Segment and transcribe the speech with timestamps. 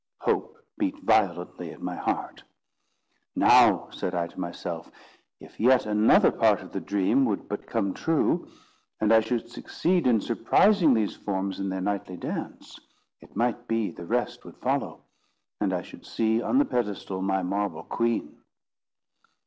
[0.21, 2.41] Hope beat violently in my heart.
[3.35, 4.89] "Now," said I to myself,
[5.39, 8.47] "if yet another part of the dream would but come true,
[8.99, 12.79] and I should succeed in surprising these forms in their nightly dance;
[13.19, 15.03] it might be the rest would follow,
[15.59, 18.39] and I should see on the pedestal my marble queen.